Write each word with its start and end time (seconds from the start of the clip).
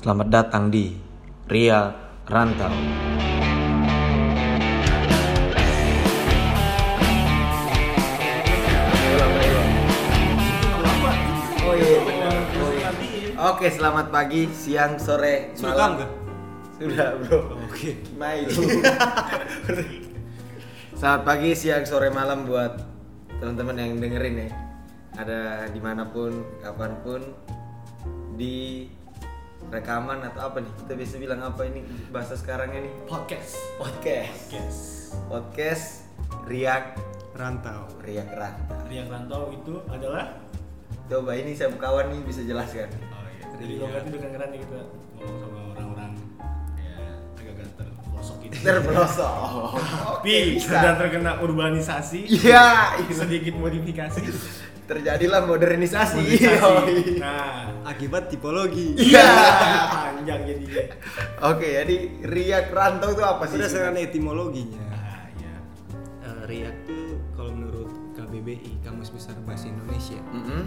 Selamat 0.00 0.32
datang 0.32 0.72
di 0.72 0.96
Ria 1.44 1.92
Rantau. 2.24 2.72
Oh 11.60 11.74
iya. 11.76 12.00
Oh 12.00 12.72
iya. 12.72 12.88
Oke, 13.52 13.68
selamat 13.68 14.08
pagi, 14.08 14.48
siang, 14.48 14.96
sore, 14.96 15.52
Sudah 15.52 15.68
malam. 15.68 15.92
Sudah, 16.80 17.20
bro. 17.20 17.60
Oke. 17.68 18.00
Main. 18.16 18.48
selamat 20.96 21.22
pagi, 21.28 21.52
siang, 21.52 21.84
sore, 21.84 22.08
malam 22.08 22.48
buat 22.48 22.72
teman-teman 23.36 23.76
yang 23.76 24.00
dengerin 24.00 24.48
ya. 24.48 24.50
Ada 25.20 25.68
di 25.68 25.80
mana 25.84 26.08
pun, 26.08 26.40
kapan 26.64 26.96
pun, 27.04 27.20
di 28.40 28.88
rekaman 29.68 30.24
atau 30.24 30.48
apa 30.48 30.64
nih? 30.64 30.72
Kita 30.80 30.92
biasa 30.96 31.14
bilang 31.20 31.40
apa 31.44 31.62
ini 31.68 31.84
bahasa 32.08 32.34
sekarang 32.40 32.72
ini? 32.72 32.88
Podcast. 33.04 33.60
Podcast. 33.76 34.48
Podcast. 34.48 34.80
Podcast 35.28 35.84
Riak 36.48 36.96
Rantau. 37.36 37.84
Riak 38.00 38.32
Ranta. 38.32 38.76
Riak 38.88 39.06
Rantau 39.12 39.52
itu 39.52 39.76
adalah 39.92 40.40
Coba 41.10 41.34
ini 41.34 41.58
saya 41.58 41.74
kawan 41.74 42.14
nih 42.14 42.22
bisa 42.22 42.46
jelaskan. 42.46 42.86
oh 43.10 43.26
iya. 43.26 43.44
Jadi 43.58 43.72
Riak. 43.74 43.82
logat 43.82 44.02
itu 44.06 44.16
kedengeran 44.22 44.48
nih 44.54 44.60
kita 44.62 44.78
ngomong 45.18 45.36
sama 45.42 45.58
orang-orang 45.74 46.10
ya 46.78 46.94
agak-agak 47.34 47.68
terpelosok 47.74 48.36
gitu. 48.46 48.54
Terpelosok. 48.62 49.34
Tapi 50.22 50.34
bisa. 50.54 50.70
sudah 50.70 50.92
terkena 50.94 51.32
urbanisasi. 51.42 52.20
Iya. 52.30 52.94
Sedikit 53.10 53.54
modifikasi. 53.58 54.22
Terjadilah 54.90 55.46
modernisasi. 55.46 56.18
Modernisasi. 56.18 57.22
Nah, 57.22 57.86
Akibat 57.86 58.26
tipologi. 58.26 58.98
Iya. 58.98 59.22
panjang 60.10 60.40
jadinya. 60.50 60.84
Oke, 61.46 61.68
jadi 61.78 61.96
riak 62.26 62.74
rantau 62.74 63.14
itu 63.14 63.22
apa 63.22 63.46
sih? 63.46 63.56
Berdasarkan 63.56 63.96
etimologinya. 64.02 64.82
Nah, 66.26 66.42
riak 66.50 66.74
tuh 66.84 67.22
kalau 67.38 67.54
menurut 67.54 67.88
KBBI 68.18 68.82
Kamus 68.82 69.14
Besar 69.14 69.38
Bahasa 69.46 69.70
Indonesia, 69.70 70.18
Mm-mm. 70.34 70.62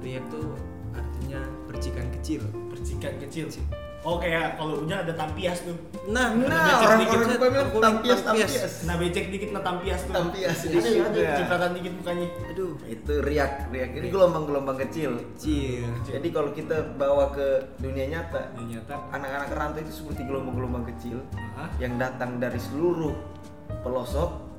riak 0.00 0.24
tuh 0.32 0.56
artinya 0.96 1.44
percikan 1.68 2.08
kecil. 2.16 2.42
Percikan 2.72 3.14
kecil. 3.20 3.46
Oh 4.00 4.16
kayak 4.16 4.56
kalau 4.56 4.80
punya 4.80 5.04
ada 5.04 5.12
tampias 5.12 5.60
tuh. 5.60 5.76
Nah, 6.08 6.32
Nah, 6.32 6.40
becek 6.56 6.76
orang 6.80 6.98
dikit, 6.98 7.12
orang 7.12 7.28
Set. 7.28 7.36
tua 7.36 7.48
bilang 7.50 7.68
tampias, 7.68 8.18
tampias. 8.18 8.48
tampias. 8.48 8.72
Nah 8.80 8.94
becek 8.96 9.24
dikit 9.28 9.50
nah 9.50 9.60
tampias 9.60 10.00
tuh. 10.00 10.14
Tampias 10.14 10.56
Ada 10.56 10.64
di 10.64 10.72
ya, 10.72 10.80
ada 10.80 10.88
situ. 11.12 11.32
cipratan 11.36 11.70
dikit 11.76 11.92
mukanya. 11.94 12.26
Aduh, 12.48 12.72
Itu 12.86 13.12
riak, 13.20 13.52
riak. 13.68 13.90
Ini 13.94 14.08
gelombang-gelombang 14.08 14.78
kecil. 14.80 15.10
kecil. 15.36 15.84
Jadi 16.02 16.28
kalau 16.30 16.50
kita 16.50 16.76
bawa 16.96 17.28
ke 17.30 17.46
dunia 17.76 18.08
nyata, 18.08 18.56
Yang 18.56 18.66
nyata. 18.74 18.94
anak-anak 19.12 19.48
rantau 19.52 19.80
itu 19.80 19.92
seperti 19.94 20.24
gelombang-gelombang 20.24 20.84
kecil 20.88 21.20
Hah? 21.54 21.68
yang 21.76 21.94
datang 21.94 22.40
dari 22.40 22.56
seluruh 22.58 23.12
pelosok 23.78 24.49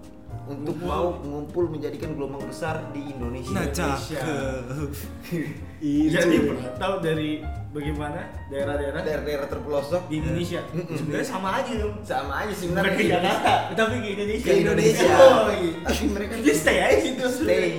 untuk 0.43 0.75
Ngumpul. 0.75 0.89
mau 0.89 1.05
mengumpul 1.17 1.63
menjadikan 1.69 2.11
gelombang 2.11 2.43
besar 2.43 2.91
di 2.91 3.01
Indonesia. 3.07 3.53
Nah, 3.53 3.65
Indonesia. 3.65 4.19
Itu. 5.81 6.13
Jadi 6.13 6.35
tahu 6.75 6.95
dari 6.99 7.41
bagaimana 7.71 8.21
daerah-daerah 8.47 9.01
Daerah-daerah 9.01 9.47
terpelosok 9.47 10.05
di 10.05 10.19
Indonesia 10.19 10.61
Mm-mm. 10.69 10.93
sebenarnya 10.93 11.25
sama 11.25 11.49
aja 11.57 11.73
dong. 11.73 11.95
sama 12.03 12.33
aja 12.37 12.53
sih 12.53 12.69
Bukan 12.69 12.85
ke 12.91 13.03
Jakarta, 13.07 13.53
tapi 13.73 13.95
ke 13.97 14.09
Indonesia. 14.13 14.45
ke 14.45 14.53
Indonesia. 14.59 15.09
Oh, 15.21 15.49
iya. 15.49 15.73
Tapi 15.81 16.03
mereka 16.07 16.33
Dia 16.37 16.53
stay 16.53 16.77
aja 16.79 16.97
situ. 16.99 17.25
stay. 17.33 17.69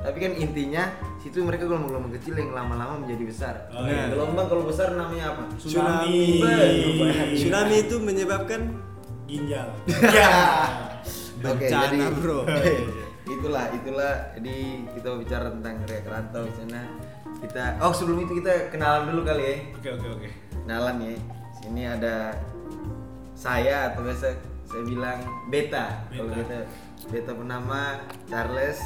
Tapi 0.00 0.16
kan 0.16 0.32
intinya 0.34 0.82
situ 1.18 1.36
mereka 1.40 1.68
gelombang-gelombang 1.68 2.16
kecil 2.16 2.32
yang 2.32 2.50
lama-lama 2.50 2.94
menjadi 2.96 3.24
besar. 3.26 3.54
Oh, 3.70 3.84
iya. 3.84 4.08
Gelombang 4.08 4.46
kalau 4.46 4.64
besar 4.64 4.94
namanya 4.94 5.36
apa? 5.36 5.42
Tsunami. 5.58 6.40
Tsunami. 6.40 7.34
Tsunami 7.34 7.74
itu 7.78 7.96
menyebabkan 7.98 8.60
Ginjal. 9.26 9.68
Ya. 10.16 10.32
Oke, 11.40 11.66
bencana, 11.66 11.88
jadi 11.88 11.98
Bro. 12.20 12.38
itulah 13.34 13.64
itulah 13.70 14.14
jadi 14.36 14.56
kita 14.92 15.08
bicara 15.16 15.46
tentang 15.54 15.74
Ria 15.86 16.00
Rantau 16.04 16.42
di 16.44 16.54
sana. 16.56 16.82
Kita 17.40 17.80
oh 17.80 17.92
sebelum 17.94 18.28
itu 18.28 18.32
kita 18.44 18.68
kenalan 18.68 19.12
dulu 19.12 19.22
kali 19.24 19.42
ya. 19.42 19.56
Oke 19.76 19.88
oke 19.96 20.08
oke. 20.20 20.28
Kenalan 20.64 20.96
ya. 21.00 21.14
Sini 21.60 21.82
ada 21.88 22.16
saya 23.36 23.92
atau 23.92 24.04
biasa 24.04 24.36
saya 24.68 24.82
bilang 24.84 25.18
Beta. 25.48 26.04
Kalau 26.12 26.32
Beta. 26.32 26.58
Beta 27.08 27.30
bernama 27.32 28.04
Charles. 28.28 28.80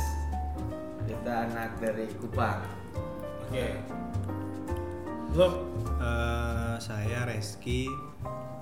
Beta 1.05 1.51
anak 1.51 1.83
dari 1.83 2.07
Kupang. 2.23 2.63
Oke. 3.51 3.67
Lo 5.35 5.75
Eh, 6.05 6.77
saya 6.83 7.25
Reski 7.25 7.89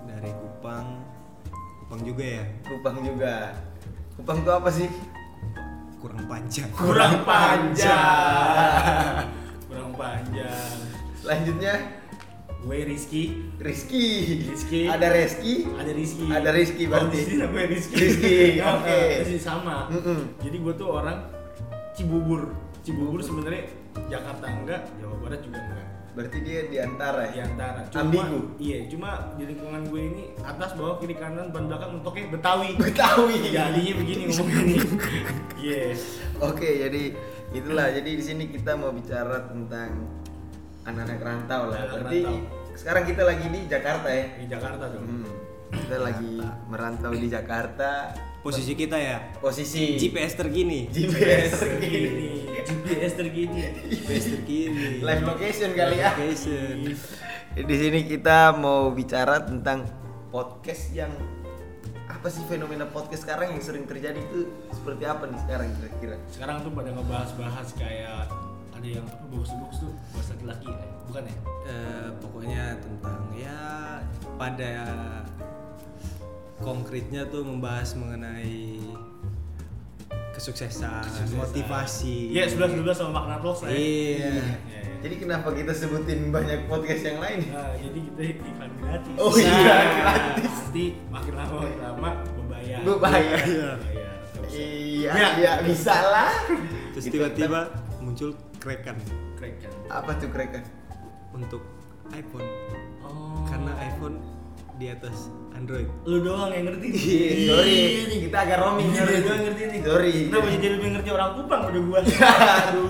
dari 0.06 0.30
Kupang. 0.30 1.00
Kupang 1.82 2.00
juga 2.06 2.24
ya, 2.38 2.44
Kupang 2.62 3.02
juga. 3.02 3.50
Kupang 4.16 4.38
itu 4.44 4.50
apa 4.52 4.70
sih? 4.70 4.88
kurang 6.02 6.26
panjang. 6.26 6.66
kurang 6.74 7.22
panjang. 7.28 9.22
kurang 9.70 9.90
panjang. 9.94 10.74
Selanjutnya 11.22 12.02
Gue 12.62 12.86
Rizky. 12.86 13.42
Rizky. 13.58 14.06
Rizky. 14.46 14.86
Ada 14.86 15.10
Rizky. 15.10 15.66
Ada 15.66 15.90
Rizky. 15.90 16.26
Ada 16.30 16.50
Rizky 16.54 16.84
berarti. 16.86 17.18
Oh, 17.18 17.26
di 17.26 17.36
namanya 17.42 17.66
Rizky. 17.74 17.94
Rizky, 17.98 18.38
oke. 18.78 18.98
sini 19.26 19.42
sama. 19.42 19.90
Mm-mm. 19.90 20.38
Jadi 20.38 20.56
gue 20.62 20.74
tuh 20.78 20.88
orang 20.94 21.26
Cibubur. 21.98 22.54
Cibubur 22.86 23.18
sebenarnya 23.18 23.66
Jakarta 24.06 24.46
enggak, 24.46 24.86
Jawa 25.02 25.16
Barat 25.26 25.42
juga 25.42 25.58
enggak. 25.58 25.86
Berarti 26.12 26.38
dia 26.44 26.68
di 26.68 26.76
antara 26.76 27.24
Di 27.32 27.40
ya. 27.40 27.48
antara. 27.48 27.80
Ambigu. 27.96 28.52
Iya, 28.60 28.84
cuma 28.92 29.32
di 29.34 29.48
lingkungan 29.48 29.88
gue 29.88 30.02
ini 30.02 30.22
atas 30.44 30.76
bawah 30.76 31.00
kiri 31.00 31.16
kanan 31.16 31.48
ban 31.48 31.72
belakang 31.72 31.96
mentoknya 31.96 32.28
Betawi. 32.28 32.76
Betawi. 32.76 33.36
Jadinya 33.48 33.92
begini 33.96 34.22
ngomongnya 34.28 34.60
nih. 34.62 34.80
Iya. 35.62 35.94
Oke, 36.42 36.68
jadi 36.84 37.02
itulah. 37.54 37.88
Jadi 37.94 38.10
di 38.18 38.24
sini 38.24 38.44
kita 38.50 38.74
mau 38.74 38.90
bicara 38.90 39.46
tentang 39.46 39.94
anak-anak 40.82 41.20
rantau 41.22 41.70
lah. 41.70 41.78
Anak-anak 41.80 41.94
Berarti 41.96 42.18
rantau. 42.20 42.74
sekarang 42.74 43.04
kita 43.06 43.22
lagi 43.22 43.46
di 43.46 43.60
Jakarta 43.70 44.08
ya. 44.10 44.24
Di 44.36 44.46
Jakarta 44.50 44.84
dong. 44.90 45.06
Hmm. 45.06 45.30
Kita 45.72 45.96
lagi 45.96 46.32
merantau 46.68 47.12
di 47.14 47.28
Jakarta. 47.30 48.12
Posisi 48.42 48.74
kita 48.74 48.98
ya, 48.98 49.22
Posisi 49.38 49.94
GPS 49.94 50.34
terkini. 50.34 50.90
GPS 50.90 51.62
terkini. 51.62 52.10
GPS 52.62 53.12
terkini. 53.18 53.60
GPS 53.90 54.24
terkini. 54.38 55.02
Live 55.02 55.24
location 55.26 55.70
kali 55.74 55.96
ya. 55.98 56.14
Location. 56.14 56.76
Di 57.52 57.76
sini 57.76 58.00
kita 58.08 58.56
mau 58.56 58.88
bicara 58.94 59.44
tentang 59.44 59.84
podcast 60.32 60.88
yang 60.96 61.12
apa 62.08 62.30
sih 62.30 62.44
fenomena 62.46 62.86
podcast 62.86 63.26
sekarang 63.26 63.52
yang 63.52 63.62
sering 63.62 63.84
terjadi 63.84 64.16
itu 64.16 64.46
seperti 64.70 65.04
apa 65.04 65.26
nih 65.26 65.40
sekarang 65.42 65.68
kira-kira? 65.76 66.16
Sekarang 66.30 66.56
tuh 66.62 66.72
pada 66.72 66.90
ngebahas-bahas 66.94 67.68
kayak 67.74 68.30
ada 68.72 68.88
yang 68.88 69.04
apa 69.04 69.24
bagus-bagus 69.26 69.76
tuh 69.82 69.92
bahasa 70.14 70.32
laki-laki 70.38 70.68
ya? 70.70 70.86
Bukan 71.10 71.22
ya? 71.26 71.36
Eh, 71.66 72.08
pokoknya 72.22 72.64
tentang 72.78 73.22
ya 73.34 73.60
pada 74.38 74.74
konkretnya 76.62 77.26
tuh 77.26 77.42
membahas 77.42 77.98
mengenai 77.98 78.78
kesuksesan, 80.42 81.06
motivasi. 81.32 82.34
Iya, 82.34 82.50
11 82.50 82.82
12 82.82 82.98
sama 82.98 83.10
makna 83.14 83.38
talks 83.38 83.62
lah 83.62 83.70
ya. 83.70 83.78
Iya. 83.78 83.86
Iya, 84.18 84.30
iya. 84.34 84.80
Jadi 84.98 85.14
kenapa 85.16 85.48
kita 85.50 85.70
sebutin 85.70 86.30
banyak 86.30 86.66
podcast 86.66 87.02
yang 87.04 87.18
lain? 87.18 87.38
Nah, 87.46 87.70
jadi 87.74 87.98
kita 88.02 88.22
iklan 88.42 88.70
gratis. 88.76 89.14
Oh 89.18 89.34
iya, 89.34 89.54
Nah, 89.54 89.82
gratis. 89.94 90.52
Nanti 90.66 90.84
makin 91.06 91.32
lama 91.32 91.54
makin 91.56 91.78
lama 91.78 92.10
membayar. 92.34 92.78
Membayar. 92.82 93.38
Iya. 93.46 93.70
Iya, 94.52 95.10
Ya. 95.14 95.28
iya 95.38 95.52
bisa 95.62 95.94
lah. 96.02 96.34
Terus 96.90 97.04
Gitu. 97.06 97.14
tiba-tiba 97.16 97.70
muncul 97.98 98.34
krekan 98.58 98.98
Crack 99.34 99.54
kan. 99.62 99.72
apa 99.88 100.10
tuh 100.18 100.26
mereka? 100.28 100.58
untuk 101.32 101.62
iPhone 102.12 102.44
Oh. 103.00 103.40
karena 103.48 103.72
iPhone 103.80 104.20
di 104.72 104.86
atas 104.88 105.28
Android. 105.52 105.84
lu 106.04 106.24
doang 106.24 106.48
yang 106.48 106.64
ngerti. 106.66 106.88
Iya, 107.12 107.30
sorry. 107.52 107.78
Kita 108.24 108.38
agak 108.40 108.56
roaming 108.58 108.88
Iya, 108.88 108.98
sorry. 108.98 109.12
lu 109.12 109.22
doang 109.22 109.42
ngerti 109.44 109.62
nih. 109.62 109.80
Sorry. 109.84 110.14
Kenapa 110.26 110.48
jadi 110.48 110.66
lebih 110.72 110.88
ngerti 110.92 111.10
orang 111.12 111.30
Kupang 111.36 111.60
udah 111.68 111.82
gua? 111.84 111.98
Aduh, 112.66 112.86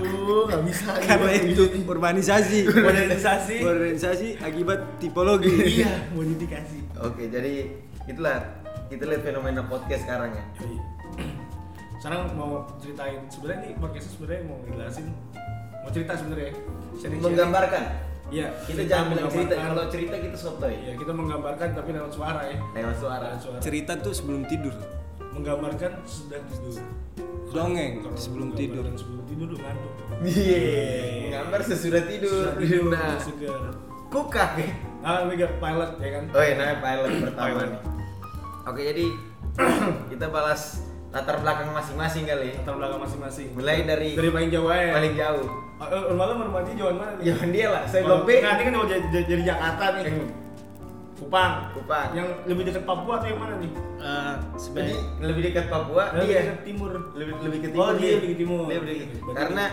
enggak 0.47 0.61
bisa. 0.63 0.89
Karena 1.07 1.31
itu 1.35 1.63
urbanisasi. 1.83 2.59
Modernisasi. 2.65 3.55
Modernisasi 3.61 4.27
akibat 4.39 4.79
tipologi. 4.97 5.51
Iya, 5.83 5.91
modifikasi. 6.11 6.77
Oke, 7.03 7.27
jadi 7.27 7.67
itulah 8.05 8.37
kita 8.87 9.03
lihat 9.03 9.21
fenomena 9.21 9.61
podcast 9.63 10.03
sekarang 10.03 10.31
ya. 10.33 10.45
Sekarang 12.03 12.35
mau 12.35 12.67
ceritain 12.83 13.15
sebenarnya 13.31 13.63
nih 13.63 13.79
podcastnya 13.79 14.11
sebenarnya 14.11 14.41
mau 14.43 14.59
ngejelasin 14.59 15.07
mau 15.79 15.87
cerita 15.87 16.19
sebenarnya. 16.19 16.51
Menggambarkan. 17.15 17.83
Iya, 18.27 18.47
Kita 18.63 18.81
jangan 18.83 19.05
bilang 19.11 19.27
cerita. 19.29 19.53
Kalau 19.57 19.83
cerita 19.87 20.15
kita 20.17 20.37
sotoy. 20.37 20.73
Iya, 20.79 20.93
kita 20.95 21.11
menggambarkan 21.11 21.67
tapi 21.73 21.89
lewat 21.91 22.11
suara 22.11 22.41
ya. 22.45 22.57
Lewat 22.73 22.97
suara. 22.97 23.25
Lewat 23.29 23.41
suara. 23.41 23.59
Cerita 23.59 23.91
tuh 23.97 24.13
sebelum 24.13 24.41
tidur. 24.45 24.73
Menggambarkan 25.31 25.91
sudah 26.03 26.39
tidur. 26.45 26.77
Dongeng 27.53 28.01
Kalau 28.01 28.17
sebelum 28.17 28.49
tidur. 28.53 28.81
Sebelum 28.93 29.23
tidur 29.27 29.47
lu 29.49 29.57
ngantuk. 29.57 29.91
Iya. 30.23 30.63
Gambar 31.31 31.59
sesudah 31.61 32.03
tidur. 32.03 32.43
Sudah 32.49 32.55
tidur, 32.57 32.89
Nah, 32.95 33.17
segar. 33.19 33.61
kukak 34.09 34.51
ya. 34.57 34.69
Ah, 35.03 35.25
Mega 35.25 35.49
pilot 35.59 35.91
ya 35.99 36.09
kan. 36.15 36.23
Oh 36.31 36.41
iya, 36.41 36.53
namanya 36.55 36.77
pilot 36.79 37.09
pertama 37.27 37.61
nih. 37.65 37.81
Oke, 38.63 38.81
jadi 38.87 39.05
kita 40.15 40.25
balas 40.29 40.61
latar 41.13 41.35
belakang 41.37 41.69
masing-masing 41.69 42.23
kali. 42.25 42.49
Latar 42.55 42.73
belakang 42.73 42.99
masing-masing. 42.99 43.47
Mulai 43.53 43.85
dari, 43.85 44.09
Dari 44.13 44.29
paling 44.29 44.49
jauh 44.49 44.67
aja. 44.67 44.91
paling 44.91 45.13
jauh. 45.13 45.45
Oh, 45.75 45.87
eh, 45.87 46.03
rumah 46.09 46.25
lu 46.25 46.33
rumah 46.43 46.61
dia 46.63 46.73
jauh 46.75 46.89
mana? 46.91 47.13
Jangan 47.19 47.49
dia 47.49 47.67
lah, 47.69 47.83
saya 47.85 48.01
Oh, 48.01 48.07
Blok 48.09 48.21
B. 48.23 48.29
Nah, 48.39 48.51
ini 48.51 48.63
kan 48.63 48.73
mau 48.73 48.87
jadi, 48.87 49.07
jadi- 49.21 49.45
Jakarta 49.45 49.85
nih. 49.93 50.03
Hmm. 50.09 50.27
Kupang. 51.13 51.53
Kupang. 51.71 52.07
Yang 52.11 52.27
lebih 52.45 52.63
dekat 52.65 52.83
Papua 52.83 53.13
atau 53.15 53.27
yang 53.27 53.39
mana 53.39 53.55
nih? 53.55 53.71
Eh, 53.71 54.33
Jadi 54.35 54.59
sebenarnya 54.59 54.97
lebih 55.21 55.41
dekat 55.45 55.65
Papua, 55.69 56.03
Lebih 56.11 56.25
dia 56.25 56.39
dekat 56.41 56.59
timur. 56.65 56.91
lebih 57.13 57.33
lebih 57.39 57.59
ke 57.59 57.67
Oh, 57.69 57.71
timur. 57.71 57.93
dia 57.95 58.11
lebih 58.11 58.27
ke 58.27 58.37
timur. 58.37 58.63
Dia 58.65 58.77
lebih 58.81 58.95
ke- 58.99 59.33
Karena 59.33 59.63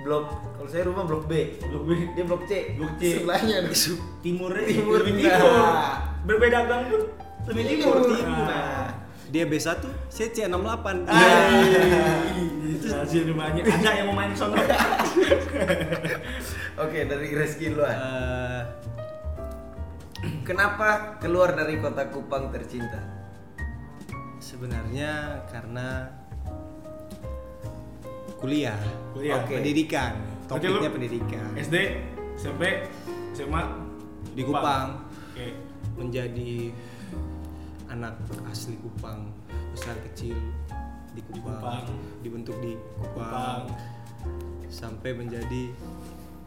blok 0.00 0.24
kalau 0.54 0.68
saya 0.70 0.82
rumah 0.86 1.04
blok 1.04 1.24
B. 1.26 1.32
Blok 1.60 1.82
B. 1.84 1.90
Dia 2.14 2.24
blok 2.24 2.42
C. 2.46 2.52
Blok 2.78 2.92
C. 2.96 3.02
Sebelahnya. 3.18 3.56
Timurnya 4.22 4.64
Timur, 4.64 4.92
lebih 4.96 5.12
nah. 5.18 5.34
timur. 5.34 5.64
Berbeda 6.22 6.58
gang 6.64 6.82
pun 6.86 7.02
lebih 7.48 7.64
timur. 7.66 7.94
Timur. 7.98 8.46
Nah. 8.46 8.79
Dia 9.30 9.46
B1, 9.46 9.78
saya 10.10 10.28
C68. 10.34 10.86
Ah, 11.06 11.46
itu 12.66 12.86
hasil 12.90 13.30
rumahnya. 13.30 13.62
Ada 13.62 13.90
yang 14.02 14.10
mau 14.10 14.18
main 14.18 14.34
sono. 14.34 14.58
Oke, 16.82 16.98
dari 17.06 17.28
Reski 17.38 17.70
duluan. 17.70 17.94
Eh, 17.94 18.62
Kenapa 20.42 21.16
keluar 21.22 21.54
dari 21.54 21.78
kota 21.78 22.10
Kupang 22.10 22.50
tercinta? 22.50 23.22
sebenarnya 24.40 25.44
karena 25.52 26.10
kuliah, 28.40 28.76
Kuliah. 29.14 29.40
Oke. 29.46 29.62
pendidikan, 29.62 30.16
topiknya 30.50 30.90
lu 30.90 30.96
pendidikan. 30.96 31.48
SD, 31.54 31.76
SMP, 32.34 32.88
SMA 33.30 33.62
Di 34.34 34.42
Kupang. 34.42 35.06
Oke. 35.30 35.54
menjadi 35.94 36.72
anak 37.90 38.14
asli 38.46 38.78
Kupang 38.78 39.34
besar 39.70 39.98
kecil 40.10 40.38
di 41.10 41.20
Kupang, 41.26 41.58
Kupang. 41.58 41.84
dibentuk 42.22 42.56
di 42.62 42.78
Kupang. 42.96 43.18
Kupang, 43.18 43.62
sampai 44.70 45.10
menjadi 45.12 45.74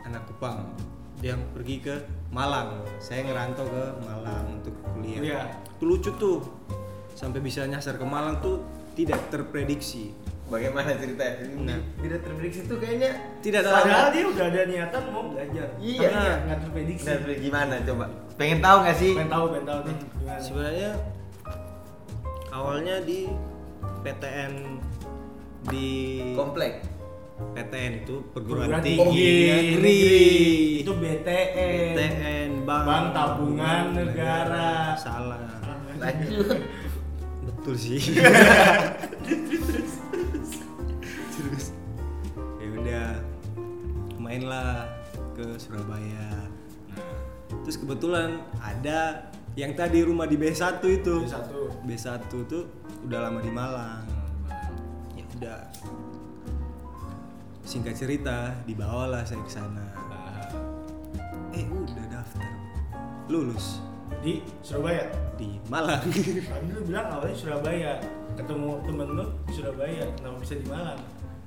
anak 0.02 0.24
Kupang 0.26 0.72
yang 1.20 1.40
pergi 1.52 1.80
ke 1.80 1.96
Malang 2.32 2.84
saya 2.98 3.24
ngerantau 3.24 3.64
ke 3.64 3.84
Malang 4.02 4.60
untuk 4.60 4.74
kuliah 4.90 5.20
Kuliah. 5.20 5.48
itu 5.70 5.84
lucu 5.84 6.12
tuh 6.16 6.40
sampai 7.14 7.40
bisa 7.40 7.64
nyasar 7.64 7.96
ke 7.96 8.04
Malang 8.04 8.40
tuh 8.40 8.64
tidak 8.96 9.20
terprediksi 9.28 10.16
Bagaimana 10.44 10.94
ceritanya? 10.94 11.50
Nah. 11.56 11.80
Tidak 11.98 12.20
terprediksi 12.20 12.68
tuh 12.68 12.78
kayaknya 12.78 13.10
tidak 13.40 13.64
Padahal 13.64 13.90
dalam 13.90 14.12
dia 14.12 14.24
udah 14.28 14.46
ada 14.52 14.62
niatan 14.68 15.02
mau 15.10 15.24
belajar. 15.32 15.68
Iya. 15.80 16.10
Nggak- 16.12 16.40
nggak 16.46 16.60
terprediksi. 16.62 17.06
Nah, 17.08 17.18
gimana 17.40 17.74
coba? 17.82 18.06
Pengen 18.38 18.60
tahu 18.60 18.78
nggak 18.84 18.98
sih? 19.00 19.12
Pengen 19.18 19.32
tahu, 19.32 19.46
pengen 19.50 19.66
tahu 19.66 19.80
nih 19.82 19.96
gimana. 19.98 20.40
sebenarnya 20.44 20.90
awalnya 22.54 23.02
di 23.02 23.26
PTN 24.06 24.54
di 25.68 25.90
Komplek. 26.38 26.86
PTN 27.34 28.06
itu 28.06 28.22
perguruan 28.30 28.70
Perguruan 28.70 28.86
tinggi 28.86 29.10
tinggi 29.10 29.26
negeri 29.50 30.00
Itu 30.86 30.94
BTN. 30.96 31.92
PTN 31.98 32.50
Bank, 32.62 32.84
Bank 32.86 33.06
Tabungan 33.12 33.86
Negara. 33.98 34.94
salah 34.96 35.42
Lanjut. 35.98 36.62
betul 37.44 37.76
sih 37.80 38.00
terus 41.34 41.66
ya 42.60 42.68
udah 42.76 43.08
mainlah 44.20 44.92
ke 45.32 45.56
Surabaya 45.56 46.48
nah, 46.92 47.04
terus 47.64 47.80
kebetulan 47.80 48.44
ada 48.60 49.32
yang 49.54 49.74
tadi 49.74 50.02
rumah 50.02 50.26
di 50.26 50.34
B1 50.34 50.82
itu 50.82 51.16
B1. 51.24 51.38
B1 51.86 52.10
tuh 52.44 52.64
udah 53.04 53.20
lama 53.22 53.40
di 53.40 53.52
Malang 53.52 54.02
ya 55.14 55.24
udah 55.32 55.60
singkat 57.64 57.94
cerita 57.94 58.54
dibawalah 58.64 59.22
saya 59.22 59.40
ke 59.40 59.52
sana 59.52 59.86
eh 61.52 61.66
udah 61.66 62.06
daftar 62.10 62.50
lulus 63.28 63.78
Di 64.20 64.40
Surabaya. 64.62 65.10
di 65.36 65.58
Malang 65.68 66.00
Tadi 66.48 66.68
lu 66.70 66.86
bilang 66.86 67.08
awalnya 67.10 67.34
Surabaya. 67.34 67.98
Ketemu 68.34 68.78
temen 68.84 69.08
lu 69.10 69.26
di 69.44 69.52
Surabaya. 69.52 70.06
Kenapa 70.14 70.38
bisa 70.38 70.54
di 70.56 70.66
Malang? 70.66 71.02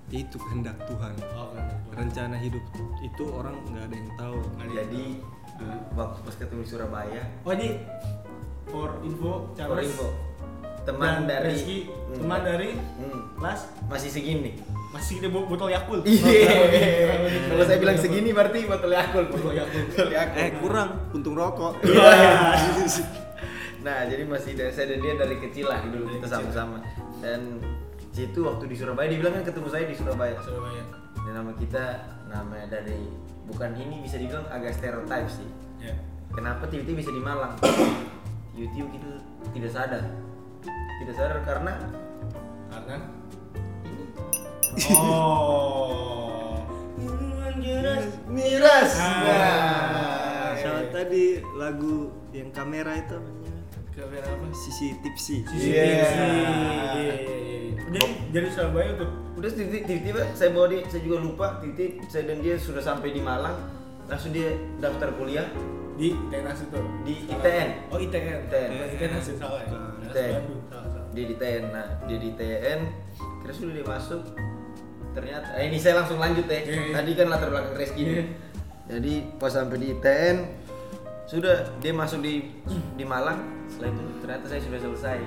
itu 0.07 0.37
kehendak 0.37 0.79
Tuhan 0.85 1.15
Oh, 1.33 1.51
kan. 1.51 1.67
rencana 1.93 2.37
hidup 2.37 2.63
itu 3.01 3.25
orang 3.27 3.59
nggak 3.67 3.85
ada 3.87 3.97
yang 3.97 4.11
tahu 4.15 4.39
Jadi 4.69 5.05
dulu 5.57 5.77
waktu 5.93 6.19
pas 6.21 6.35
ketemu 6.35 6.61
di 6.61 6.69
Surabaya, 6.69 7.23
Oh 7.43 7.53
ini 7.53 7.69
for 8.67 8.89
info, 9.01 9.23
for 9.47 9.55
Charles 9.55 9.87
info, 9.87 10.09
teman 10.83 11.25
dan 11.25 11.43
dari 11.43 11.51
Rizky, 11.51 11.79
Hmm. 11.87 12.19
teman 12.21 12.41
dari 12.41 12.71
Hmm, 12.97 13.21
kelas 13.35 13.61
masih 13.87 14.11
segini. 14.11 14.53
masih 14.87 15.21
di 15.21 15.29
botol 15.29 15.69
Yakult. 15.69 16.09
Iya. 16.09 17.21
Kalau 17.51 17.65
saya 17.65 17.77
bilang 17.77 17.99
segini 17.99 18.33
berarti 18.33 18.65
botol 18.65 18.89
Yakult. 18.91 19.29
Botol 19.29 19.53
Yakult. 19.53 19.93
Eh 20.33 20.51
kurang 20.57 21.11
puntung 21.11 21.37
rokok 21.37 21.77
Iya. 21.85 22.57
Nah, 23.83 24.03
jadi 24.03 24.25
masih 24.25 24.57
dari 24.57 24.73
saya 24.73 24.91
dan 24.91 24.99
dia 24.99 25.15
dari 25.15 25.37
kecil 25.39 25.69
lah 25.69 25.85
dulu 25.85 26.11
kita 26.11 26.27
sama-sama. 26.27 26.81
Dan 27.21 27.61
situ 28.11 28.43
waktu 28.43 28.67
di 28.67 28.75
Surabaya 28.75 29.07
dia 29.07 29.21
bilang 29.21 29.37
kan 29.37 29.45
ketemu 29.45 29.69
saya 29.69 29.85
di 29.85 29.95
Surabaya. 29.95 30.35
Surabaya. 30.41 30.83
Dan 31.19 31.33
nama 31.35 31.53
kita 31.53 31.85
nama 32.27 32.57
dari 32.65 33.05
bukan 33.47 33.71
ini 33.75 34.03
bisa 34.03 34.17
dibilang 34.17 34.47
agak 34.49 34.75
stereotip 34.75 35.27
sih. 35.31 35.49
Ya. 35.79 35.95
Kenapa 36.31 36.67
tiba-tiba 36.67 37.01
bisa 37.01 37.11
di 37.11 37.23
Malang? 37.23 37.55
YouTube 38.53 38.89
gitu 38.93 39.11
tidak 39.53 39.71
sadar. 39.71 40.03
Tidak 41.01 41.15
sadar 41.15 41.39
karena 41.45 41.73
Karena 42.69 42.97
Oh. 44.93 46.61
miras. 48.29 48.93
Ah. 49.01 49.09
Nah, 49.25 50.51
sama 50.61 50.83
tadi 50.93 51.41
lagu 51.57 52.13
yang 52.37 52.53
kamera 52.53 52.93
itu 52.93 53.17
namanya 53.17 53.63
Kamera 53.97 54.29
apa? 54.29 54.47
sisi 54.53 54.93
tipsi 55.01 55.41
Sisi 55.49 55.69
Iya. 55.73 55.85
Dixie. 55.89 56.29
Iya, 57.01 57.15
Udah 57.87 58.03
dari 58.31 58.49
Surabaya 58.49 58.91
tuh. 58.95 59.09
Udah 59.35 59.49
tiba- 59.49 59.85
tiba-tiba 59.85 60.23
saya 60.33 60.51
bawa 60.51 60.67
dia, 60.67 60.81
saya 60.87 61.03
juga 61.03 61.17
lupa 61.19 61.47
tiba-tiba 61.59 62.03
saya 62.07 62.25
dan 62.27 62.39
dia 62.41 62.55
sudah 62.57 62.81
sampai 62.81 63.11
di 63.11 63.21
Malang. 63.21 63.57
Langsung 64.07 64.31
dia 64.31 64.51
daftar 64.77 65.11
kuliah 65.13 65.47
di 65.95 66.13
ITN 66.13 66.45
itu 66.47 66.81
Di 67.03 67.15
ITN. 67.27 67.69
oh 67.89 67.99
ITN 67.99 68.23
ITN. 68.45 68.69
ITN 68.93 69.11
Asik, 69.13 69.35
salah 69.37 69.61
ya 69.61 69.71
ITN. 70.05 70.43
Dia 71.11 71.25
di 71.25 71.35
TN 71.35 71.63
nah 71.71 71.87
dia 72.05 72.19
di 72.19 72.31
TN 72.33 72.81
kira 73.41 73.53
sudah 73.53 73.73
dia 73.73 73.87
masuk. 73.87 74.23
Ternyata 75.11 75.49
eh, 75.57 75.67
ini 75.67 75.79
saya 75.81 75.95
langsung 75.97 76.19
lanjut 76.19 76.45
ya. 76.45 76.61
Iya, 76.61 76.75
iya. 76.83 76.93
tadi 76.93 77.11
kan 77.15 77.27
latar 77.27 77.49
belakang 77.49 77.75
Reski 77.75 78.03
Iya. 78.05 78.25
jadi 78.87 79.13
pas 79.35 79.49
sampai 79.49 79.79
di 79.81 79.91
TN 79.97 80.37
sudah 81.25 81.57
dia 81.81 81.91
masuk 81.91 82.21
di 82.21 82.53
di 82.95 83.03
Malang. 83.03 83.41
Setelah 83.67 83.91
itu 83.91 84.03
ternyata 84.21 84.45
saya 84.47 84.61
sudah 84.61 84.79
selesai 84.79 85.19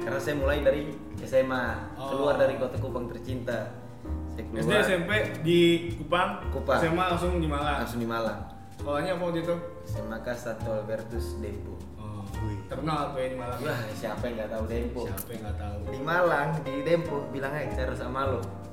karena 0.00 0.18
saya 0.18 0.34
mulai 0.36 0.58
dari 0.60 0.82
SMA 1.22 1.94
Oh. 1.94 2.10
keluar 2.10 2.34
dari 2.36 2.58
kota 2.58 2.76
Kupang 2.76 3.06
tercinta. 3.06 3.70
Saya 4.34 4.44
SD 4.58 4.72
SMP 4.82 5.10
di 5.46 5.60
Kupang, 5.94 6.42
Kupang. 6.50 6.78
SMA 6.82 7.04
langsung 7.14 7.38
di 7.38 7.46
Malang. 7.46 7.86
Langsung 7.86 8.00
di 8.02 8.08
Malang. 8.08 8.40
Sekolahnya 8.74 9.14
apa 9.14 9.22
waktu 9.22 9.40
itu? 9.46 9.54
SMA 9.86 10.18
Satu 10.34 10.68
Albertus 10.74 11.38
Dempo. 11.38 11.78
Oh 11.96 12.26
terkenal 12.66 13.14
tuh 13.14 13.20
ya 13.22 13.28
di 13.30 13.38
Malang. 13.38 13.58
Wah 13.62 13.80
siapa 13.94 14.22
yang 14.26 14.34
nggak 14.42 14.50
tahu 14.50 14.64
Dempo? 14.66 15.00
Siapa 15.06 15.28
yang 15.30 15.42
nggak 15.46 15.58
tahu? 15.62 15.78
Di 15.86 16.00
Malang 16.02 16.48
di 16.66 16.74
Dempo 16.82 17.16
bilang 17.30 17.52
aja 17.54 17.70
cara 17.72 17.94
sama 17.94 18.26
lo 18.26 18.63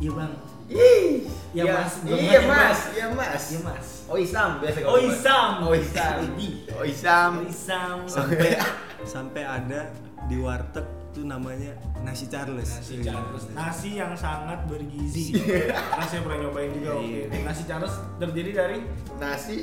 iya 0.00 0.10
bang 0.10 0.32
Ih, 0.70 1.26
Iya, 1.50 1.66
Mas. 1.66 1.92
Iya 2.06 2.38
mas, 2.46 2.78
iya 2.94 3.06
mas. 3.10 3.42
Iya, 3.50 3.58
Mas. 3.66 3.86
Oh 4.06 4.14
Isam 4.14 4.62
biasa 4.62 4.78
Oh, 4.86 5.02
Isam. 5.02 5.50
Oh 5.66 5.74
Isam. 5.74 6.14
Oh 6.78 6.84
Isam. 6.86 7.32
Isam 7.42 7.96
sampai 8.06 8.54
sampai 9.18 9.42
ada 9.42 9.90
di 10.30 10.38
warteg 10.38 10.86
tuh 11.10 11.26
namanya 11.26 11.74
nasi 12.00 12.30
Charles 12.30 12.70
nasi 12.70 13.02
Charles 13.02 13.50
nasi 13.50 13.98
yang 13.98 14.14
sangat 14.14 14.62
bergizi 14.70 15.34
karena 15.42 16.06
saya 16.06 16.22
pernah 16.22 16.38
nyobain 16.46 16.70
juga 16.70 16.90
waktu 16.94 17.10
Iya. 17.10 17.22
itu 17.26 17.36
nasi 17.42 17.62
Charles 17.66 17.94
terdiri 18.16 18.50
dari 18.54 18.78
Nasi, 19.18 19.56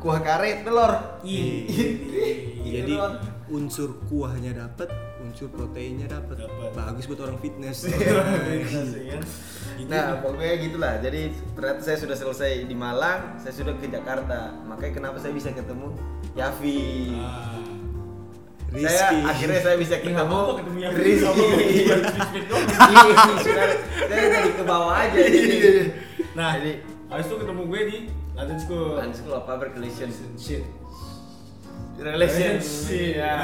kuah 0.00 0.16
karet, 0.18 0.64
telur. 0.64 1.20
i 1.22 1.68
jadi 2.80 2.94
unsur 3.46 4.00
kuahnya 4.08 4.56
dapat 4.56 4.88
unsur 5.24 5.48
proteinnya 5.48 6.06
dapat 6.06 6.44
bagus 6.76 7.08
buat 7.08 7.20
orang 7.24 7.38
fitness 7.40 7.84
Iya. 7.88 9.18
Gitu. 9.74 9.88
Nah 9.90 10.20
pokoknya 10.22 10.54
gitulah. 10.60 10.92
Jadi 11.00 11.32
ternyata 11.56 11.80
saya 11.82 11.96
sudah 11.98 12.14
selesai 12.14 12.68
di 12.68 12.76
Malang, 12.76 13.40
saya 13.40 13.50
sudah 13.56 13.74
ke 13.74 13.88
Jakarta. 13.90 14.54
Makanya 14.68 14.92
kenapa 14.94 15.16
saya 15.18 15.32
bisa 15.34 15.50
ketemu 15.50 15.90
Yafi. 16.36 17.10
Ah. 17.18 17.58
Rizky 18.74 18.90
Saya 18.90 19.06
akhirnya 19.30 19.60
saya 19.62 19.76
bisa 19.78 19.96
ketemu. 19.98 20.40
Rizky. 20.94 21.46
Iya. 21.74 21.96
Saya 24.04 24.26
dari 24.30 24.50
ke 24.52 24.62
bawah 24.62 24.94
aja. 24.94 25.18
Jadi, 25.18 25.90
Nah, 26.34 26.58
jadi 26.58 26.82
habis 27.06 27.26
itu 27.30 27.36
ketemu 27.38 27.62
gue 27.70 27.80
di 27.86 27.98
London 28.34 28.58
School. 28.58 28.98
London 28.98 29.14
School 29.14 29.34
of 29.34 29.46
Public 29.46 29.70
Relations. 29.78 30.18
Shit. 30.34 30.66
Relationship. 31.96 33.16
Ya. 33.16 33.34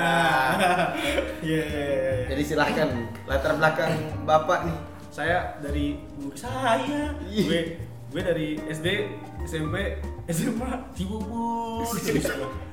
Iya. 1.41 1.63
iya, 1.63 1.63
iya. 1.65 2.13
Jadi 2.29 2.43
silahkan 2.45 2.89
latar 3.25 3.57
belakang 3.57 3.93
bapak 4.23 4.67
nih. 4.67 4.79
saya 5.11 5.59
dari 5.59 5.99
guru 6.15 6.31
saya 6.33 7.11
gue 7.21 7.61
gue 8.07 8.23
dari 8.23 8.49
SD 8.63 8.87
SMP 9.43 9.99
SMA 10.29 10.71
Cibubur 10.95 11.83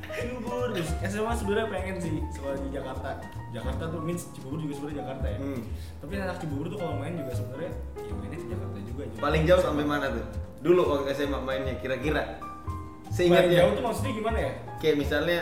Cibubur 0.07 0.69
terus 0.69 0.89
SMA 1.03 1.33
sebenarnya 1.33 1.67
pengen 1.67 1.97
sih 1.97 2.13
sekolah 2.29 2.57
di 2.57 2.69
Jakarta 2.69 3.17
Jakarta 3.49 3.83
tuh 3.87 3.99
means 3.99 4.29
Cibubur 4.31 4.57
juga 4.59 4.73
sebenarnya 4.75 4.97
Jakarta 5.01 5.25
ya 5.27 5.39
Hmm. 5.39 5.61
tapi 5.97 6.13
anak 6.15 6.37
Cibubur 6.37 6.65
tuh 6.67 6.77
kalau 6.77 6.93
main 6.95 7.13
juga 7.15 7.33
sebenarnya 7.33 7.71
ya 7.97 8.13
mainnya 8.13 8.37
di 8.37 8.47
Jakarta 8.47 8.77
juga 8.83 9.01
Paling 9.17 9.43
jauh 9.43 9.61
sampai 9.63 9.83
mana 9.83 10.05
tuh? 10.11 10.25
Dulu 10.59 10.81
waktu 10.87 11.09
SMA 11.15 11.39
mainnya 11.39 11.73
kira-kira. 11.75 12.23
paling 12.37 13.09
Seingatnya. 13.09 13.57
jauh 13.59 13.71
tuh 13.73 13.83
maksudnya 13.83 14.13
gimana 14.13 14.37
ya 14.39 14.51
Kayak 14.77 14.95
misalnya 14.99 15.39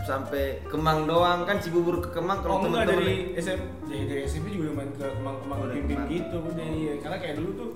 sampai 0.00 0.44
Kemang 0.64 1.04
doang 1.04 1.42
kan 1.42 1.58
Cibubur 1.58 1.98
ke 2.00 2.10
Kemang 2.10 2.38
Oh 2.38 2.42
kalau 2.42 2.56
enggak 2.62 2.86
teman-teman 2.86 2.98
dari 3.00 3.14
SM 3.34 3.60
dari, 3.84 4.02
dari 4.04 4.20
SMP 4.24 4.46
juga 4.50 4.70
main 4.74 4.90
ke 4.90 5.04
kemang-kemang 5.04 5.58
Oh, 5.58 5.68
Kemang. 5.68 6.06
gitu 6.06 6.36
udah 6.40 6.66
iya 6.68 6.92
karena 6.98 7.16
kayak 7.16 7.34
dulu 7.36 7.50
tuh 7.54 7.70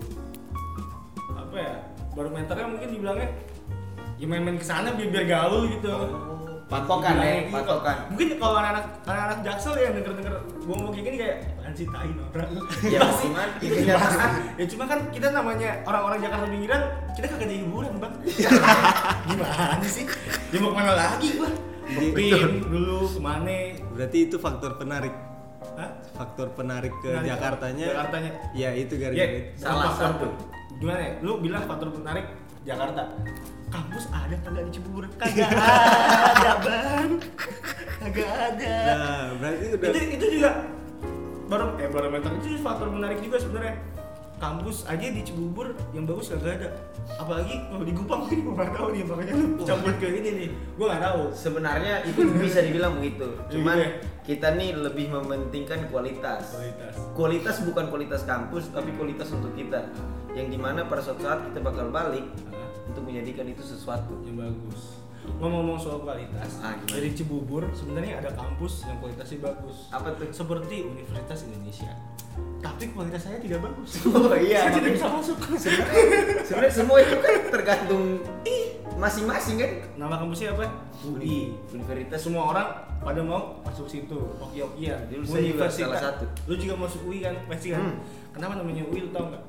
apa 1.33 1.57
ya 1.57 1.73
barometernya 2.13 2.67
mungkin 2.69 2.89
dibilangnya 2.91 3.29
ya 4.17 4.27
main-main 4.27 4.57
ke 4.57 4.65
sana 4.65 4.93
biar 4.93 5.09
biar 5.09 5.25
gaul 5.27 5.67
gitu. 5.69 5.93
patokan 6.65 7.21
ya, 7.21 7.45
iya, 7.45 7.53
patokan. 7.53 7.97
Mungkin 8.09 8.41
kalau 8.41 8.57
anak-anak 8.57 8.85
anak-anak 9.05 9.39
jaksel 9.45 9.77
yang 9.77 9.93
denger-denger 9.93 10.33
gua 10.65 10.73
ngomong 10.73 10.93
kayak 10.95 11.05
gini 11.05 11.17
kayak 11.21 11.37
apaan 11.53 11.73
sih 11.75 11.85
tai. 11.85 12.09
Ya, 12.89 13.01
cuman 13.13 13.49
Ya, 13.85 13.93
pasti. 13.93 14.17
kan. 14.17 14.31
ya 14.57 14.65
cuma 14.65 14.85
kan 14.87 14.99
kita 15.13 15.29
namanya 15.29 15.71
orang-orang 15.85 16.25
Jakarta 16.25 16.47
pinggiran 16.49 16.81
kita 17.13 17.27
kagak 17.29 17.45
ada 17.45 17.57
hiburan 17.61 17.93
bang 18.01 18.13
gimana 19.29 19.85
sih 19.85 20.05
ya 20.49 20.59
mau 20.59 20.73
ke 20.73 20.77
mana 20.81 20.93
lagi 20.97 21.29
gua 21.37 21.51
Pin 21.87 22.63
dulu 22.67 22.99
ke 23.11 23.19
mana 23.19 23.57
Berarti 23.93 24.19
itu 24.31 24.37
faktor 24.39 24.79
penarik. 24.79 25.15
Hah? 25.73 25.91
Faktor 26.13 26.53
penarik 26.53 26.93
ke 27.01 27.11
Penarik 27.11 27.29
Jakartanya. 27.33 27.87
Jakartanya. 27.97 28.31
Ya 28.53 28.71
itu 28.77 28.95
Ya, 28.97 29.01
gara-gara 29.09 29.33
itu. 29.33 29.41
Salah 29.57 29.93
satu. 29.97 30.27
tuh. 30.29 30.33
Gimana 30.79 31.01
ya? 31.01 31.13
Lu 31.25 31.33
bilang 31.41 31.63
faktor 31.65 31.89
penarik 31.95 32.27
Jakarta. 32.63 33.03
Kampus 33.73 34.05
ada 34.13 34.37
kagak 34.45 34.63
di 34.69 34.73
Cibubur? 34.77 35.05
Kagak 35.17 35.49
ada, 35.49 36.53
Bang. 36.61 37.11
Kagak 38.05 38.31
ada. 38.53 38.75
Nah, 38.85 39.25
berarti 39.41 39.65
udah 39.73 39.89
Itu 39.89 39.99
itu 40.21 40.27
juga 40.41 40.51
baru 41.49 41.67
eh 41.81 41.89
barometer 41.89 42.31
itu 42.41 42.49
faktor 42.61 42.89
menarik 42.93 43.19
juga 43.25 43.37
sebenarnya. 43.41 43.77
Kampus 44.43 44.83
aja 44.91 45.07
di 45.07 45.23
Cibubur 45.23 45.71
yang 45.95 46.03
bagus 46.03 46.35
kagak 46.35 46.59
ada. 46.59 46.69
Apalagi 47.15 47.63
kalau 47.71 47.87
di 47.87 47.95
Kupang 47.95 48.27
ini 48.27 48.43
gua 48.45 48.55
nggak 48.59 48.71
tahu 48.75 48.87
nih 48.91 49.03
makanya 49.07 49.33
lu 49.39 49.63
campur 49.63 49.93
ke 50.03 50.07
ini 50.11 50.31
nih. 50.35 50.49
Gua 50.75 50.87
nggak 50.91 51.03
tahu. 51.07 51.23
Sebenarnya 51.31 51.95
itu 52.03 52.21
bisa 52.43 52.59
dibilang 52.59 52.99
begitu. 52.99 53.27
Cuman 53.47 53.79
Iya. 53.79 53.89
kita 54.27 54.59
nih 54.59 54.75
lebih 54.75 55.15
mementingkan 55.15 55.87
kualitas. 55.87 56.59
Kualitas. 56.59 56.95
Kualitas 57.15 57.57
bukan 57.63 57.87
kualitas 57.87 58.27
kampus, 58.27 58.67
tapi 58.75 58.91
kualitas 58.99 59.31
untuk 59.31 59.55
kita. 59.55 59.79
Yang 60.35 60.49
di 60.51 60.59
mana 60.59 60.91
pada 60.91 61.07
suatu 61.07 61.23
saat 61.23 61.47
kita 61.47 61.63
bakal 61.63 61.95
balik 61.95 62.27
untuk 62.83 63.07
menjadikan 63.07 63.47
itu 63.47 63.63
sesuatu. 63.63 64.19
yang 64.27 64.43
bagus. 64.43 65.02
Ngomong-ngomong 65.23 65.79
soal 65.79 66.03
kualitas, 66.03 66.59
Ah, 66.59 66.75
gimana? 66.75 66.99
dari 66.99 67.11
Cibubur 67.15 67.63
sebenarnya 67.71 68.19
ada 68.19 68.31
kampus 68.35 68.87
yang 68.87 68.99
kualitasnya 68.99 69.39
bagus. 69.39 69.87
Apa 69.91 70.19
tuh? 70.19 70.27
Seperti 70.31 70.83
Universitas 70.83 71.47
Indonesia. 71.47 71.91
Tapi 72.59 72.91
kualitas 72.91 73.23
saya 73.23 73.39
tidak 73.39 73.63
bagus. 73.63 74.03
Oh 74.07 74.35
iya, 74.35 74.67
saya 74.67 74.83
tidak 74.83 74.91
bisa 74.99 75.07
masuk. 75.07 75.39
Sebenarnya 76.43 76.75
semua 76.75 76.99
itu 76.99 77.17
kan 77.19 77.35
tergantung 77.51 78.05
masing-masing 78.99 79.57
kan. 79.59 79.71
Nama 79.99 80.15
kampusnya 80.19 80.55
apa? 80.55 80.67
UI. 81.03 81.55
Universitas 81.71 82.21
Semua 82.23 82.43
orang 82.51 82.69
pada 83.03 83.19
mau 83.23 83.59
masuk 83.63 83.87
situ. 83.91 84.19
Oke-okean. 84.39 85.11
Dulu 85.11 85.23
saya 85.27 85.43
juga 85.43 85.67
salah 85.67 85.99
satu. 85.99 86.25
Lu 86.47 86.55
juga 86.55 86.75
masuk 86.79 87.11
UI 87.11 87.19
kan? 87.21 87.35
Pasti 87.51 87.75
kan? 87.75 87.83
Hmm. 87.83 87.99
Kenapa 88.31 88.63
namanya 88.63 88.87
UI 88.87 89.07
lu 89.07 89.11
tau 89.11 89.27
nggak? 89.27 89.43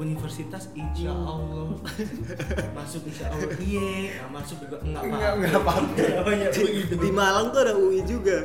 Universitas 0.00 0.72
Insya 0.72 1.12
Allah 1.12 1.76
masuk 2.78 3.04
Insya 3.04 3.28
Allah 3.28 3.52
iya 3.60 4.16
nggak 4.16 4.30
masuk 4.32 4.56
juga 4.58 4.76
nggak 4.80 4.96
apa 4.98 5.12
Nggak- 5.12 5.34
nggak 5.36 5.54
apa-apa. 5.54 6.02
namanya 6.16 6.48
UI 6.50 6.72
itu 6.80 6.94
di 6.96 7.10
Malang 7.12 7.46
tuh 7.50 7.60
ada 7.60 7.74
UI 7.74 8.00
juga. 8.02 8.36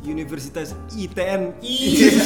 Universitas 0.00 0.72
ITN. 0.90 1.60
ITN, 1.60 2.24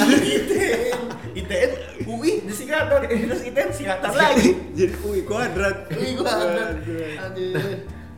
ITN, 1.42 1.70
UI 2.06 2.46
disingkatan, 2.46 3.02
Universitas 3.04 3.42
ITN 3.42 3.70
singkatan 3.75 4.12
lagi. 4.14 4.49
Jadi 4.70 4.94
UI 5.02 5.26
kuadrat. 5.26 5.88
UI 5.99 6.14
kuadrat. 6.14 6.78
Aduh. 7.20 7.50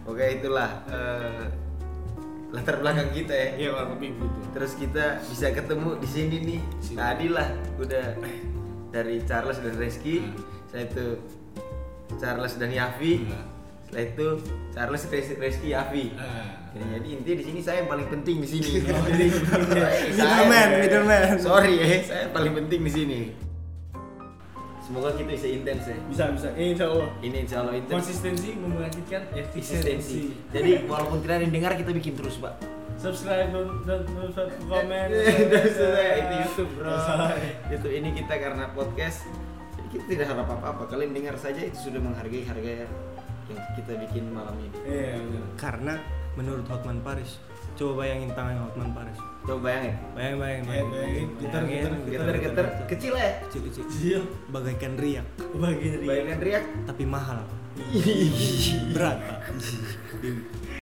Oke 0.06 0.24
itulah 0.34 0.84
eh, 0.86 1.44
latar 2.52 2.78
belakang 2.78 3.08
kita 3.10 3.32
ya. 3.32 3.48
Iya, 3.56 3.68
kurang 3.72 3.90
lebih 3.96 4.10
gitu. 4.14 4.38
Terus 4.52 4.72
kita 4.76 5.04
bisa 5.24 5.46
ketemu 5.50 5.88
di 5.96 6.08
sini 6.10 6.36
nih. 6.44 6.60
Tadi 6.92 7.26
lah 7.26 7.48
udah 7.80 8.06
dari 8.96 9.16
Charles 9.28 9.60
dan 9.60 9.74
Reski. 9.76 10.24
Saya 10.72 10.88
itu 10.88 11.06
Charles 12.16 12.56
dan 12.56 12.72
Yafi. 12.72 13.28
Hmm. 13.28 13.44
Setelah 13.86 14.02
itu 14.02 14.26
Charles 14.72 15.02
Res- 15.12 15.36
Reski 15.36 15.68
Yafi. 15.76 16.16
Ah. 16.16 16.64
Jadi, 16.72 16.84
jadi 16.92 17.08
intinya 17.08 17.36
di 17.40 17.44
sini 17.44 17.60
saya 17.60 17.76
yang 17.84 17.88
paling 17.88 18.08
penting 18.08 18.36
di 18.40 18.48
sini. 18.48 18.70
Oh, 18.92 19.04
jadi 19.08 19.26
Middleman, 20.12 20.68
middleman. 20.80 21.24
Sorry 21.40 21.72
ya, 21.76 21.86
saya 22.04 22.24
paling 22.32 22.52
penting 22.52 22.80
di 22.84 22.92
sini. 22.92 23.20
Semoga 24.86 25.10
kita 25.18 25.34
bisa 25.34 25.48
intens 25.50 25.82
ya. 25.82 25.98
Bisa, 26.06 26.24
bisa. 26.30 26.48
Eh, 26.54 26.70
insya 26.70 26.86
Allah. 26.86 27.10
Ini 27.18 27.36
insya 27.42 27.56
Allah 27.58 27.74
intens. 27.74 27.96
Konsistensi 27.96 28.54
membangkitkan 28.54 29.34
efisiensi. 29.34 29.82
Eksistensi. 29.82 30.20
Jadi 30.54 30.70
walaupun 30.86 31.18
tidak 31.26 31.42
ada 31.42 31.42
yang 31.42 31.54
dengar 31.58 31.72
kita 31.74 31.90
bikin 31.90 32.14
terus 32.14 32.38
pak. 32.38 32.54
Subscribe 32.96 33.52
dan 33.52 33.66
dan 33.84 34.00
dan 34.02 34.28
dan 34.32 34.48
komen. 34.64 35.08
Itu 35.12 35.84
YouTube 36.34 36.70
bro. 36.74 36.96
YouTube 37.68 37.92
ini 37.92 38.08
kita 38.14 38.34
karena 38.34 38.64
podcast. 38.72 39.28
Jadi 39.76 39.88
kita 39.92 40.04
tidak 40.08 40.26
harap 40.32 40.48
apa-apa. 40.48 40.88
Kalian 40.88 41.12
dengar 41.12 41.36
saja 41.36 41.60
itu 41.60 41.76
sudah 41.76 42.00
menghargai 42.00 42.42
harga 42.42 42.88
yang 43.46 43.60
kita 43.76 43.92
bikin 44.00 44.32
malam 44.32 44.56
ini. 44.58 44.74
Iya. 44.82 45.20
Karena 45.54 46.00
menurut 46.34 46.66
Hotman 46.66 46.98
Paris, 47.00 47.38
coba 47.76 48.02
bayangin 48.02 48.32
tangan 48.32 48.66
Hotman 48.66 48.90
Paris. 48.90 49.18
Coba 49.44 49.70
bayangin. 49.70 49.94
Bayang, 50.16 50.36
bayang, 50.40 50.62
Bayang, 50.66 50.88
bayangin. 50.90 51.28
Getar, 51.38 51.62
getar, 51.62 51.92
Getar-getar 52.02 52.66
kecil 52.90 53.12
ya. 53.14 53.30
kecil, 53.46 53.60
kecil, 53.70 53.84
Kecil. 53.86 54.20
bagaikan 54.50 54.92
riak, 54.98 55.26
Bagian 55.54 55.92
dari 55.94 56.06
Bayangkan 56.08 56.38
riak. 56.42 56.64
tapi 56.88 57.04
mahal. 57.06 57.40
Berat. 58.96 59.18
Pak. 59.20 59.40